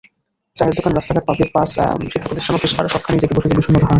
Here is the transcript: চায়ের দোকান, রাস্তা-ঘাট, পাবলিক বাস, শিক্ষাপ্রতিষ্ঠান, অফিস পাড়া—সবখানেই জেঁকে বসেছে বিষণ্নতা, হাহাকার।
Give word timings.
চায়ের 0.57 0.75
দোকান, 0.77 0.91
রাস্তা-ঘাট, 0.93 1.25
পাবলিক 1.29 1.49
বাস, 1.55 1.71
শিক্ষাপ্রতিষ্ঠান, 2.13 2.55
অফিস 2.57 2.73
পাড়া—সবখানেই 2.77 3.19
জেঁকে 3.21 3.35
বসেছে 3.37 3.55
বিষণ্নতা, 3.57 3.77
হাহাকার। 3.81 3.89